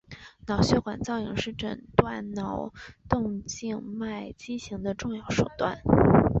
[0.47, 2.73] 脑血管造影是诊断脑
[3.07, 5.79] 动静脉畸形的重要手段。